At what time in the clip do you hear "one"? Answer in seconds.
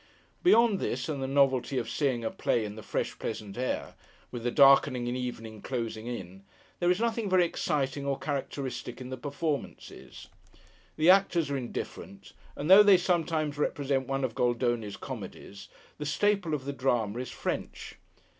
14.07-14.23